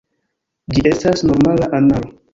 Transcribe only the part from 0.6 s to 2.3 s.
Ĝi estas normala anaro.